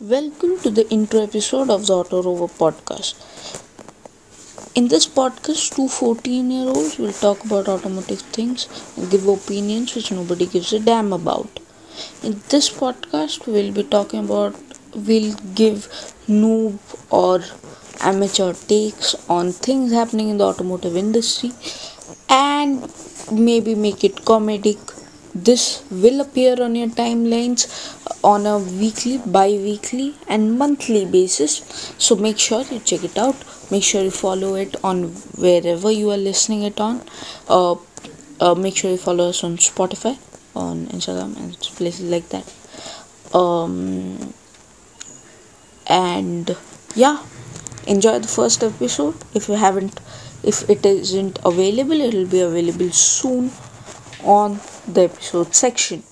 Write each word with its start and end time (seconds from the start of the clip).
Welcome 0.00 0.60
to 0.60 0.70
the 0.70 0.88
intro 0.90 1.24
episode 1.24 1.70
of 1.70 1.88
the 1.88 1.92
Auto 1.92 2.22
Rover 2.22 2.46
podcast. 2.46 3.16
In 4.76 4.86
this 4.86 5.08
podcast, 5.08 5.74
two 5.74 5.88
14 5.88 6.52
year 6.52 6.68
olds 6.68 6.98
will 6.98 7.12
talk 7.12 7.44
about 7.44 7.66
automotive 7.66 8.20
things 8.20 8.68
and 8.96 9.10
give 9.10 9.26
opinions 9.26 9.96
which 9.96 10.12
nobody 10.12 10.46
gives 10.46 10.72
a 10.72 10.78
damn 10.78 11.12
about. 11.12 11.58
In 12.22 12.40
this 12.48 12.70
podcast, 12.70 13.48
we'll 13.48 13.72
be 13.72 13.82
talking 13.82 14.20
about, 14.20 14.54
we'll 14.94 15.34
give 15.56 15.88
noob 16.28 16.78
or 17.10 17.42
amateur 18.00 18.52
takes 18.52 19.16
on 19.28 19.50
things 19.50 19.90
happening 19.90 20.28
in 20.28 20.38
the 20.38 20.44
automotive 20.44 20.96
industry 20.96 21.50
and 22.28 22.88
maybe 23.32 23.74
make 23.74 24.04
it 24.04 24.14
comedic 24.14 24.78
this 25.34 25.84
will 25.90 26.20
appear 26.20 26.62
on 26.62 26.74
your 26.74 26.88
timelines 26.88 27.66
on 28.24 28.46
a 28.46 28.58
weekly 28.58 29.18
bi-weekly 29.18 30.14
and 30.28 30.58
monthly 30.58 31.04
basis. 31.04 31.94
So 31.98 32.16
make 32.16 32.38
sure 32.38 32.62
you 32.70 32.80
check 32.80 33.04
it 33.04 33.18
out. 33.18 33.36
Make 33.70 33.84
sure 33.84 34.02
you 34.02 34.10
follow 34.10 34.54
it 34.54 34.76
on 34.82 35.04
wherever 35.36 35.90
you 35.90 36.10
are 36.10 36.16
listening 36.16 36.62
it 36.62 36.80
on. 36.80 37.02
Uh, 37.48 37.76
uh, 38.40 38.54
make 38.54 38.76
sure 38.76 38.90
you 38.90 38.96
follow 38.96 39.28
us 39.28 39.42
on 39.44 39.56
spotify 39.56 40.16
on 40.54 40.86
instagram 40.86 41.36
and 41.36 41.56
places 41.76 42.08
like 42.10 42.28
that. 42.28 42.46
Um 43.34 44.32
and 45.86 46.56
yeah 46.94 47.22
enjoy 47.86 48.18
the 48.18 48.28
first 48.28 48.62
episode. 48.62 49.14
If 49.34 49.48
you 49.48 49.54
haven't 49.54 50.00
if 50.42 50.68
it 50.70 50.86
isn't 50.86 51.38
available 51.44 52.00
it 52.00 52.14
will 52.14 52.26
be 52.26 52.40
available 52.40 52.90
soon 52.90 53.50
on 54.22 54.60
the 54.86 55.02
episode 55.02 55.54
section 55.54 56.02